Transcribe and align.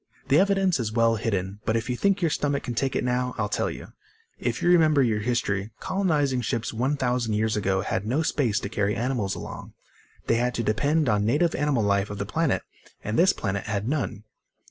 "The 0.29 0.39
evidence 0.39 0.79
is 0.79 0.91
well 0.91 1.17
hidden. 1.17 1.59
But 1.63 1.75
if 1.77 1.87
you 1.87 1.95
think 1.95 2.23
your 2.23 2.31
stomach 2.31 2.63
can 2.63 2.73
take 2.73 2.95
it 2.95 3.03
now, 3.03 3.35
I'll 3.37 3.47
tell 3.49 3.69
you. 3.69 3.93
If 4.39 4.59
you 4.63 4.67
remember 4.67 5.03
your 5.03 5.19
history, 5.19 5.69
colonizing 5.79 6.41
ships 6.41 6.73
1000 6.73 7.33
years 7.35 7.55
ago 7.55 7.81
had 7.81 8.03
no 8.07 8.23
space 8.23 8.59
to 8.61 8.67
carry 8.69 8.95
animals 8.95 9.35
along. 9.35 9.73
They 10.25 10.37
had 10.37 10.55
to 10.55 10.63
depend 10.63 11.07
on 11.07 11.23
native 11.23 11.53
animal 11.53 11.83
life 11.83 12.09
of 12.09 12.17
the 12.17 12.25
planet, 12.25 12.63
and 13.03 13.15
this 13.15 13.31
planet 13.31 13.65
had 13.65 13.87
none." 13.87 14.23